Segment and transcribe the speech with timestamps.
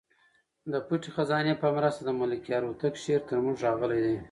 [0.71, 4.15] د پټې خزانې په مرسته د ملکیار هوتک شعر تر موږ راغلی دی.